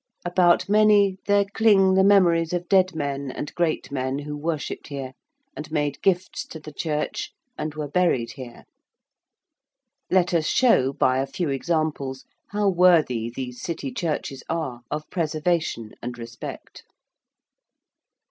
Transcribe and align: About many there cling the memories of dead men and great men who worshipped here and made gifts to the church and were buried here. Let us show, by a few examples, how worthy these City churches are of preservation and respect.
About 0.25 0.67
many 0.67 1.17
there 1.27 1.45
cling 1.45 1.93
the 1.93 2.03
memories 2.03 2.53
of 2.53 2.67
dead 2.67 2.95
men 2.95 3.29
and 3.29 3.53
great 3.53 3.91
men 3.91 4.17
who 4.17 4.35
worshipped 4.35 4.87
here 4.87 5.13
and 5.55 5.71
made 5.71 6.01
gifts 6.01 6.43
to 6.47 6.59
the 6.59 6.73
church 6.73 7.31
and 7.55 7.75
were 7.75 7.87
buried 7.87 8.31
here. 8.31 8.63
Let 10.09 10.33
us 10.33 10.47
show, 10.47 10.91
by 10.91 11.19
a 11.19 11.27
few 11.27 11.49
examples, 11.49 12.25
how 12.49 12.67
worthy 12.69 13.29
these 13.29 13.61
City 13.61 13.91
churches 13.93 14.41
are 14.49 14.81
of 14.89 15.07
preservation 15.11 15.91
and 16.01 16.17
respect. 16.17 16.83